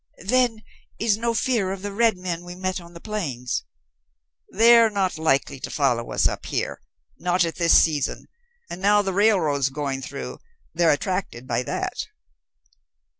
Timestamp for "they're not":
4.49-5.19